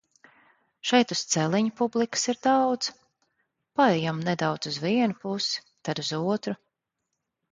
Šeit 0.91 1.11
uz 1.15 1.19
celiņa 1.33 1.73
publikas 1.81 2.23
ir 2.33 2.39
daudz, 2.47 2.87
paejam 3.81 4.23
nedaudz 4.29 4.71
uz 4.71 4.79
vienu 4.87 5.19
pusi, 5.25 5.63
tad 5.89 6.01
uz 6.05 6.11
otru. 6.23 6.57